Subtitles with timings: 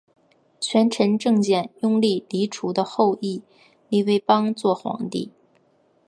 [0.59, 3.43] 权臣郑检拥立黎除的后裔
[3.87, 5.29] 黎维邦做皇帝。